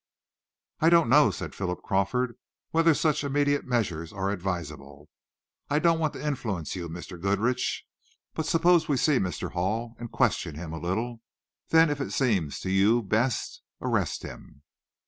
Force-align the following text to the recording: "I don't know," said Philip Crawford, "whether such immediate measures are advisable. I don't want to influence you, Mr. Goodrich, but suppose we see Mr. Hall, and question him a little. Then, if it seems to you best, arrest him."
"I 0.79 0.89
don't 0.89 1.09
know," 1.09 1.29
said 1.29 1.53
Philip 1.53 1.83
Crawford, 1.83 2.35
"whether 2.71 2.95
such 2.95 3.23
immediate 3.23 3.65
measures 3.65 4.11
are 4.11 4.31
advisable. 4.31 5.09
I 5.69 5.77
don't 5.77 5.99
want 5.99 6.13
to 6.13 6.25
influence 6.25 6.75
you, 6.75 6.89
Mr. 6.89 7.21
Goodrich, 7.21 7.85
but 8.33 8.47
suppose 8.47 8.87
we 8.87 8.97
see 8.97 9.19
Mr. 9.19 9.51
Hall, 9.51 9.95
and 9.99 10.11
question 10.11 10.55
him 10.55 10.73
a 10.73 10.79
little. 10.79 11.21
Then, 11.69 11.91
if 11.91 12.01
it 12.01 12.13
seems 12.13 12.59
to 12.61 12.71
you 12.71 13.03
best, 13.03 13.61
arrest 13.79 14.23
him." 14.23 14.63